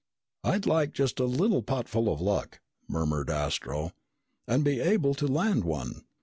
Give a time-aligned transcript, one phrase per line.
[0.43, 3.91] "I'd like just a little potful of luck," murmured Astro,
[4.47, 6.05] "and be able to land one."